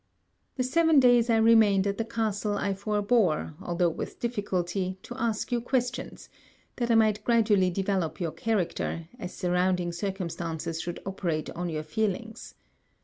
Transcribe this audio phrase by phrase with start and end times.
[0.55, 5.51] The seven days I remained at the castle I forbore, although with difficulty, to ask
[5.51, 6.27] you questions,
[6.77, 12.55] that I might gradually develope your character, as surrounding circumstances should operate on your feelings.